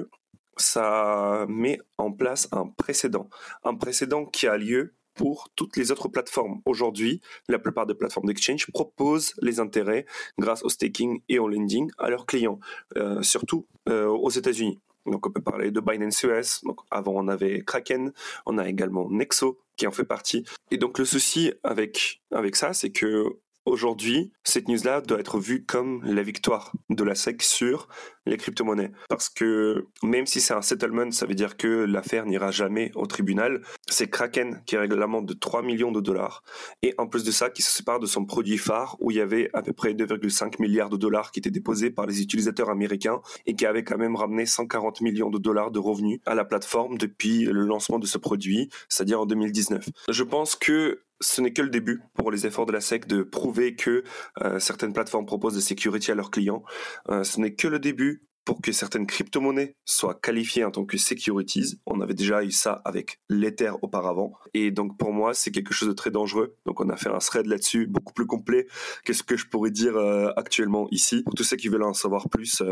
ça 0.57 1.45
met 1.50 1.79
en 1.97 2.12
place 2.12 2.47
un 2.51 2.67
précédent. 2.67 3.29
Un 3.63 3.75
précédent 3.75 4.25
qui 4.25 4.47
a 4.47 4.57
lieu 4.57 4.93
pour 5.17 5.50
toutes 5.55 5.75
les 5.75 5.91
autres 5.91 6.07
plateformes. 6.07 6.62
Aujourd'hui, 6.65 7.21
la 7.50 7.59
plupart 7.59 7.86
des 7.86 7.95
plateformes 7.95 8.27
d'exchange 8.27 8.67
proposent 8.67 9.33
les 9.41 9.59
intérêts 9.59 10.05
grâce 10.38 10.63
au 10.63 10.69
staking 10.69 11.21
et 11.27 11.39
au 11.39 11.47
lending 11.47 11.89
à 11.97 12.09
leurs 12.09 12.25
clients, 12.25 12.59
euh, 12.95 13.21
surtout 13.21 13.65
euh, 13.89 14.07
aux 14.07 14.29
États-Unis. 14.29 14.79
Donc 15.05 15.25
on 15.25 15.31
peut 15.31 15.41
parler 15.41 15.71
de 15.71 15.79
Binance 15.79 16.24
US. 16.24 16.62
Donc 16.63 16.81
avant 16.91 17.13
on 17.15 17.27
avait 17.27 17.63
Kraken, 17.63 18.12
on 18.45 18.57
a 18.57 18.67
également 18.67 19.09
Nexo 19.09 19.59
qui 19.77 19.88
en 19.88 19.91
fait 19.91 20.03
partie. 20.03 20.45
Et 20.71 20.77
donc 20.77 21.00
le 21.00 21.05
souci 21.05 21.53
avec 21.63 22.21
avec 22.31 22.55
ça, 22.55 22.74
c'est 22.74 22.91
que 22.91 23.38
aujourd'hui, 23.67 24.31
cette 24.43 24.67
news-là 24.67 25.01
doit 25.01 25.19
être 25.19 25.39
vue 25.39 25.65
comme 25.65 26.01
la 26.03 26.24
victoire 26.24 26.71
de 26.89 27.03
la 27.03 27.15
SEC 27.15 27.41
sur 27.43 27.88
les 28.25 28.38
crypto-monnaies. 28.38 28.91
Parce 29.09 29.29
que 29.29 29.88
même 30.03 30.25
si 30.25 30.41
c'est 30.41 30.53
un 30.53 30.62
settlement, 30.62 31.12
ça 31.12 31.25
veut 31.25 31.36
dire 31.36 31.57
que 31.57 31.86
l'affaire 31.86 32.25
n'ira 32.25 32.51
jamais 32.51 32.91
au 32.95 33.05
tribunal. 33.05 33.62
C'est 33.88 34.09
Kraken 34.09 34.62
qui 34.65 34.77
réglemente 34.77 35.25
de 35.25 35.33
3 35.33 35.63
millions 35.63 35.91
de 35.91 36.01
dollars. 36.01 36.43
Et 36.81 36.93
en 36.97 37.07
plus 37.07 37.24
de 37.24 37.31
ça, 37.31 37.50
qui 37.50 37.62
se 37.62 37.71
sépare 37.71 38.00
de 38.00 38.05
son 38.05 38.25
produit 38.25 38.57
phare 38.57 38.97
où 39.00 39.12
il 39.12 39.17
y 39.17 39.21
avait 39.21 39.50
à 39.53 39.62
peu 39.62 39.74
près 39.74 39.93
2,5 39.93 40.62
milliards 40.62 40.89
de 40.89 40.97
dollars 40.97 41.31
qui 41.31 41.39
étaient 41.39 41.51
déposés 41.51 41.89
par 41.89 42.05
les 42.05 42.21
utilisateurs 42.21 42.69
américains 42.69 43.21
et 43.45 43.55
qui 43.55 43.65
avait 43.65 43.83
quand 43.83 43.97
même 43.97 44.15
ramené 44.15 44.45
140 44.45 45.01
millions 45.01 45.29
de 45.29 45.38
dollars 45.38 45.71
de 45.71 45.79
revenus 45.79 46.19
à 46.25 46.36
la 46.36 46.45
plateforme 46.45 46.97
depuis 46.97 47.45
le 47.45 47.65
lancement 47.65 48.00
de 48.00 48.05
ce 48.05 48.17
produit, 48.17 48.69
c'est-à-dire 48.89 49.21
en 49.21 49.25
2019. 49.25 49.89
Je 50.09 50.24
pense 50.24 50.55
que 50.55 51.01
ce 51.21 51.41
n'est 51.41 51.53
que 51.53 51.62
le 51.62 51.69
début 51.69 52.01
pour 52.13 52.31
les 52.31 52.45
efforts 52.45 52.65
de 52.65 52.74
la 52.74 52.81
SEC 52.81 53.07
de 53.07 53.24
prouver 53.24 53.75
que 53.75 54.03
euh, 54.41 54.59
certaines 54.59 54.93
plateformes 54.93 55.25
proposent 55.25 55.55
des 55.55 55.62
security 55.62 56.12
à 56.12 56.15
leurs 56.15 56.31
clients. 56.31 56.63
Euh, 57.09 57.24
ce 57.24 57.39
n'est 57.39 57.53
que 57.53 57.67
le 57.67 57.79
début 57.79 58.24
pour 58.45 58.62
que 58.62 58.71
certaines 58.71 59.05
crypto-monnaies 59.05 59.75
soient 59.83 60.15
qualifiées 60.15 60.63
en 60.63 60.71
tant 60.71 60.86
que 60.86 60.97
securities. 60.97 61.81
On 61.86 62.00
avait 62.00 62.13
déjà 62.13 62.45
eu 62.45 62.51
ça 62.51 62.81
avec 62.86 63.19
l'Ether 63.27 63.71
auparavant. 63.81 64.33
Et 64.53 64.71
donc 64.71 64.97
pour 64.97 65.12
moi, 65.12 65.33
c'est 65.33 65.51
quelque 65.51 65.74
chose 65.74 65.89
de 65.89 65.93
très 65.93 66.12
dangereux. 66.12 66.55
Donc 66.65 66.79
on 66.79 66.88
a 66.88 66.95
fait 66.95 67.09
un 67.09 67.17
thread 67.17 67.45
là-dessus, 67.47 67.88
beaucoup 67.88 68.13
plus 68.13 68.25
complet 68.25 68.67
que 69.03 69.12
ce 69.12 69.24
que 69.24 69.36
je 69.36 69.47
pourrais 69.47 69.71
dire 69.71 69.97
euh, 69.97 70.31
actuellement 70.38 70.88
ici. 70.91 71.24
Pour 71.24 71.33
tous 71.33 71.43
ceux 71.43 71.57
qui 71.57 71.67
veulent 71.67 71.83
en 71.83 71.93
savoir 71.93 72.29
plus, 72.29 72.63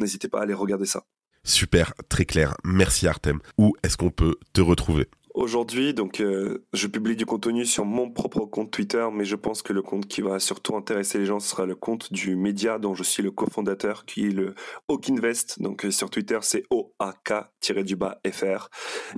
n'hésitez 0.00 0.28
pas 0.28 0.40
à 0.40 0.42
aller 0.42 0.54
regarder 0.54 0.86
ça. 0.86 1.04
Super, 1.44 1.92
très 2.08 2.24
clair. 2.24 2.54
Merci 2.64 3.06
Artem. 3.06 3.40
Où 3.58 3.74
est-ce 3.82 3.96
qu'on 3.96 4.10
peut 4.10 4.36
te 4.52 4.60
retrouver? 4.60 5.08
Aujourd'hui, 5.34 5.94
donc, 5.94 6.20
euh, 6.20 6.66
je 6.74 6.86
publie 6.86 7.16
du 7.16 7.24
contenu 7.24 7.64
sur 7.64 7.86
mon 7.86 8.10
propre 8.10 8.40
compte 8.40 8.70
Twitter, 8.70 9.06
mais 9.10 9.24
je 9.24 9.36
pense 9.36 9.62
que 9.62 9.72
le 9.72 9.80
compte 9.80 10.06
qui 10.06 10.20
va 10.20 10.38
surtout 10.38 10.76
intéresser 10.76 11.18
les 11.18 11.24
gens 11.24 11.40
sera 11.40 11.64
le 11.64 11.74
compte 11.74 12.12
du 12.12 12.36
média 12.36 12.78
dont 12.78 12.94
je 12.94 13.02
suis 13.02 13.22
le 13.22 13.30
cofondateur, 13.30 14.04
qui 14.04 14.26
est 14.26 14.30
le 14.30 14.54
Hawk 14.88 15.08
Invest. 15.08 15.62
Donc, 15.62 15.86
euh, 15.86 15.90
sur 15.90 16.10
Twitter, 16.10 16.38
c'est 16.42 16.64
OAK-FR. 16.70 18.68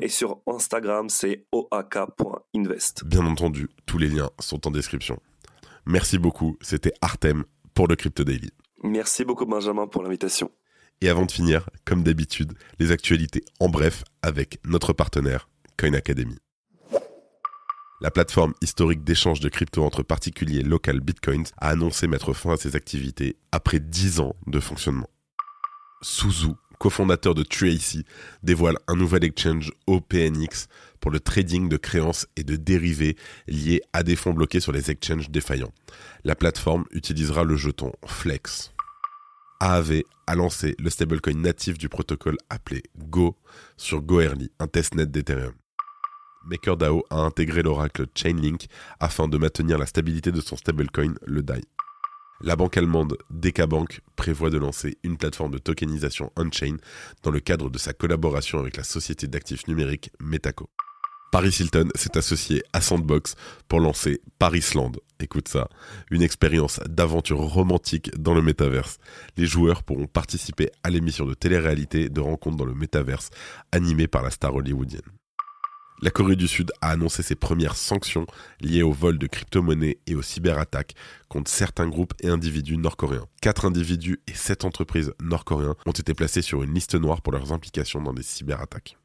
Et 0.00 0.08
sur 0.08 0.40
Instagram, 0.46 1.08
c'est 1.08 1.46
OAK.invest. 1.50 3.04
Bien 3.04 3.26
entendu, 3.26 3.68
tous 3.84 3.98
les 3.98 4.08
liens 4.08 4.30
sont 4.38 4.68
en 4.68 4.70
description. 4.70 5.18
Merci 5.84 6.18
beaucoup, 6.18 6.56
c'était 6.60 6.92
Artem 7.00 7.44
pour 7.74 7.88
le 7.88 7.96
Crypto 7.96 8.22
Daily. 8.22 8.50
Merci 8.84 9.24
beaucoup, 9.24 9.46
Benjamin, 9.46 9.88
pour 9.88 10.04
l'invitation. 10.04 10.52
Et 11.00 11.08
avant 11.08 11.26
de 11.26 11.32
finir, 11.32 11.68
comme 11.84 12.04
d'habitude, 12.04 12.52
les 12.78 12.92
actualités 12.92 13.44
en 13.58 13.68
bref 13.68 14.04
avec 14.22 14.60
notre 14.64 14.92
partenaire 14.92 15.48
Coin 15.76 15.94
Academy. 15.94 16.36
La 18.00 18.10
plateforme 18.10 18.54
historique 18.60 19.04
d'échange 19.04 19.40
de 19.40 19.48
crypto 19.48 19.82
entre 19.82 20.02
particuliers 20.02 20.62
local 20.62 21.00
Bitcoins 21.00 21.46
a 21.58 21.70
annoncé 21.70 22.06
mettre 22.06 22.32
fin 22.32 22.52
à 22.52 22.56
ses 22.56 22.76
activités 22.76 23.36
après 23.52 23.80
10 23.80 24.20
ans 24.20 24.36
de 24.46 24.60
fonctionnement. 24.60 25.08
Suzu, 26.02 26.50
cofondateur 26.78 27.34
de 27.34 27.42
Tracy, 27.42 28.04
dévoile 28.42 28.76
un 28.88 28.94
nouvel 28.94 29.24
exchange 29.24 29.72
OPNX 29.86 30.68
pour 31.00 31.10
le 31.10 31.20
trading 31.20 31.68
de 31.68 31.76
créances 31.76 32.26
et 32.36 32.44
de 32.44 32.56
dérivés 32.56 33.16
liés 33.46 33.80
à 33.92 34.02
des 34.02 34.16
fonds 34.16 34.34
bloqués 34.34 34.60
sur 34.60 34.72
les 34.72 34.90
exchanges 34.90 35.30
défaillants. 35.30 35.72
La 36.24 36.34
plateforme 36.34 36.84
utilisera 36.92 37.44
le 37.44 37.56
jeton 37.56 37.92
Flex. 38.06 38.74
AAV 39.60 40.02
a 40.26 40.34
lancé 40.34 40.74
le 40.78 40.90
stablecoin 40.90 41.40
natif 41.40 41.78
du 41.78 41.88
protocole 41.88 42.36
appelé 42.50 42.82
Go 42.98 43.36
sur 43.76 44.02
Goerli, 44.02 44.50
un 44.58 44.66
testnet 44.66 45.06
d'Ethereum. 45.06 45.54
MakerDAO 46.46 47.04
a 47.10 47.16
intégré 47.16 47.62
l'oracle 47.62 48.06
Chainlink 48.14 48.66
afin 49.00 49.28
de 49.28 49.38
maintenir 49.38 49.78
la 49.78 49.86
stabilité 49.86 50.32
de 50.32 50.40
son 50.40 50.56
stablecoin, 50.56 51.14
le 51.26 51.42
DAI. 51.42 51.62
La 52.40 52.56
banque 52.56 52.76
allemande 52.76 53.16
DK 53.30 53.62
prévoit 54.16 54.50
de 54.50 54.58
lancer 54.58 54.98
une 55.02 55.16
plateforme 55.16 55.52
de 55.52 55.58
tokenisation 55.58 56.32
on-chain 56.36 56.76
dans 57.22 57.30
le 57.30 57.40
cadre 57.40 57.70
de 57.70 57.78
sa 57.78 57.92
collaboration 57.92 58.58
avec 58.58 58.76
la 58.76 58.84
société 58.84 59.26
d'actifs 59.28 59.66
numériques 59.68 60.10
Metaco. 60.20 60.68
Paris 61.34 61.56
Hilton 61.58 61.88
s'est 61.94 62.16
associé 62.16 62.62
à 62.72 62.80
Sandbox 62.80 63.34
pour 63.66 63.80
lancer 63.80 64.20
Parisland. 64.38 65.00
Écoute 65.18 65.48
ça, 65.48 65.68
une 66.10 66.22
expérience 66.22 66.80
d'aventure 66.88 67.38
romantique 67.38 68.16
dans 68.16 68.34
le 68.34 68.42
métaverse. 68.42 68.98
Les 69.36 69.46
joueurs 69.46 69.82
pourront 69.82 70.06
participer 70.06 70.70
à 70.82 70.90
l'émission 70.90 71.26
de 71.26 71.34
télé-réalité 71.34 72.08
de 72.08 72.20
rencontres 72.20 72.56
dans 72.56 72.64
le 72.64 72.74
métaverse 72.74 73.30
animée 73.72 74.06
par 74.06 74.22
la 74.22 74.30
star 74.30 74.54
hollywoodienne. 74.54 75.02
La 76.04 76.10
Corée 76.10 76.36
du 76.36 76.46
Sud 76.46 76.70
a 76.82 76.90
annoncé 76.90 77.22
ses 77.22 77.34
premières 77.34 77.76
sanctions 77.76 78.26
liées 78.60 78.82
au 78.82 78.92
vol 78.92 79.16
de 79.16 79.26
crypto-monnaies 79.26 80.00
et 80.06 80.14
aux 80.14 80.20
cyberattaques 80.20 80.94
contre 81.30 81.50
certains 81.50 81.88
groupes 81.88 82.12
et 82.20 82.28
individus 82.28 82.76
nord-coréens. 82.76 83.24
Quatre 83.40 83.64
individus 83.64 84.20
et 84.26 84.34
sept 84.34 84.66
entreprises 84.66 85.14
nord-coréens 85.22 85.76
ont 85.86 85.92
été 85.92 86.12
placés 86.12 86.42
sur 86.42 86.62
une 86.62 86.74
liste 86.74 86.94
noire 86.94 87.22
pour 87.22 87.32
leurs 87.32 87.54
implications 87.54 88.02
dans 88.02 88.12
des 88.12 88.22
cyberattaques. 88.22 88.98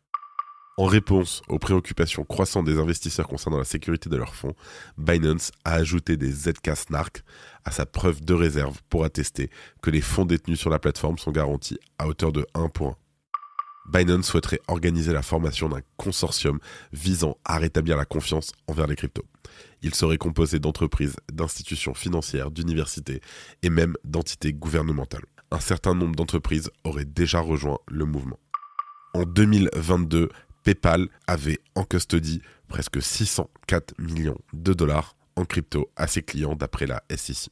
En 0.75 0.87
réponse 0.87 1.41
aux 1.47 1.57
préoccupations 1.57 2.25
croissantes 2.25 2.65
des 2.65 2.79
investisseurs 2.79 3.29
concernant 3.29 3.59
la 3.59 3.63
sécurité 3.63 4.09
de 4.09 4.17
leurs 4.17 4.35
fonds, 4.35 4.55
Binance 4.97 5.53
a 5.63 5.75
ajouté 5.75 6.17
des 6.17 6.29
ZK 6.29 6.75
SNARK 6.75 7.23
à 7.63 7.71
sa 7.71 7.85
preuve 7.85 8.25
de 8.25 8.33
réserve 8.33 8.81
pour 8.89 9.05
attester 9.05 9.49
que 9.81 9.89
les 9.89 10.01
fonds 10.01 10.25
détenus 10.25 10.59
sur 10.59 10.69
la 10.69 10.79
plateforme 10.79 11.17
sont 11.17 11.31
garantis 11.31 11.79
à 11.97 12.09
hauteur 12.09 12.33
de 12.33 12.45
1 12.55 12.67
point. 12.67 12.97
Binance 13.91 14.27
souhaiterait 14.27 14.62
organiser 14.67 15.13
la 15.13 15.22
formation 15.22 15.67
d'un 15.67 15.81
consortium 15.98 16.60
visant 16.93 17.38
à 17.43 17.58
rétablir 17.58 17.98
la 17.98 18.05
confiance 18.05 18.51
envers 18.67 18.88
les 18.88 18.96
cryptos. 18.96 19.25
Il 19.81 19.96
serait 19.96 20.17
composé 20.17 20.60
d'entreprises, 20.60 21.15
d'institutions 21.31 21.93
financières, 21.93 22.51
d'universités 22.51 23.22
et 23.63 23.69
même 23.69 23.96
d'entités 24.03 24.53
gouvernementales. 24.53 25.25
Un 25.51 25.60
certain 25.60 25.96
nombre 25.96 26.15
d'entreprises 26.15 26.69
auraient 26.84 27.05
déjà 27.05 27.39
rejoint 27.39 27.79
le 27.88 28.05
mouvement. 28.05 28.39
En 29.15 29.24
2022, 29.24 30.29
PayPal 30.63 31.08
avait 31.25 31.60
en 31.74 31.84
custody 31.84 32.41
presque 32.67 33.01
604 33.01 33.96
millions 33.98 34.38
de 34.53 34.74
dollars 34.74 35.15
en 35.36 35.46
crypto 35.46 35.89
à 35.96 36.05
ses 36.05 36.22
clients 36.22 36.55
d'après 36.55 36.86
la 36.86 37.01
SEC. 37.15 37.50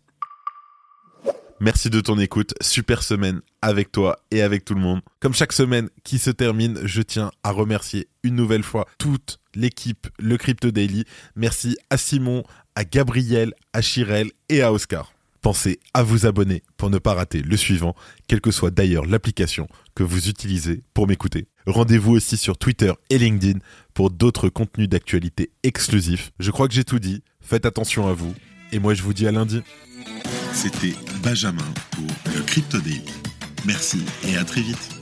Merci 1.60 1.90
de 1.90 2.02
ton 2.02 2.20
écoute, 2.20 2.54
super 2.62 3.02
semaine 3.02 3.42
avec 3.64 3.92
toi 3.92 4.20
et 4.30 4.44
avec 4.44 4.64
tout 4.64 4.76
le 4.76 4.80
monde. 4.80 5.02
Comme 5.20 5.34
chaque 5.34 5.54
semaine 5.54 5.90
qui 6.04 6.20
se 6.20 6.30
termine, 6.30 6.80
je 6.84 7.02
tiens 7.02 7.32
à 7.44 7.52
remercier 7.52 8.08
une 8.22 8.36
nouvelle 8.36 8.62
fois 8.62 8.86
toute 9.00 9.40
l'équipe 9.56 10.08
Le 10.20 10.38
Crypto 10.38 10.70
Daily. 10.70 11.06
Merci 11.36 11.76
à 11.90 11.98
Simon, 11.98 12.44
à 12.76 12.84
Gabriel, 12.84 13.56
à 13.74 13.82
Chirel 13.82 14.30
et 14.50 14.62
à 14.62 14.72
Oscar. 14.72 15.14
Pensez 15.42 15.80
à 15.96 16.04
vous 16.04 16.28
abonner 16.28 16.62
pour 16.78 16.92
ne 16.92 17.00
pas 17.00 17.16
rater 17.16 17.42
le 17.42 17.58
suivant, 17.58 17.96
quelle 18.28 18.42
que 18.42 18.52
soit 18.52 18.70
d'ailleurs 18.70 19.06
l'application 19.06 19.68
que 19.96 20.04
vous 20.04 20.30
utilisez 20.30 20.84
pour 20.94 21.08
m'écouter. 21.08 21.48
Rendez-vous 21.66 22.12
aussi 22.12 22.38
sur 22.38 22.60
Twitter 22.60 22.94
et 23.10 23.18
LinkedIn 23.18 23.60
pour 23.96 24.12
d'autres 24.12 24.50
contenus 24.50 24.90
d'actualité 24.90 25.50
exclusifs. 25.64 26.32
Je 26.40 26.52
crois 26.52 26.68
que 26.68 26.76
j'ai 26.76 26.84
tout 26.84 27.00
dit, 27.00 27.24
faites 27.42 27.66
attention 27.66 28.08
à 28.08 28.14
vous, 28.14 28.36
et 28.72 28.78
moi 28.78 28.94
je 28.94 29.02
vous 29.02 29.14
dis 29.14 29.26
à 29.26 29.32
lundi. 29.32 29.64
C'était 30.58 30.96
Benjamin 31.22 31.62
pour 31.92 32.34
le 32.34 32.42
Crypto. 32.42 32.80
Merci 33.64 34.02
et 34.28 34.38
à 34.38 34.44
très 34.44 34.62
vite. 34.62 34.97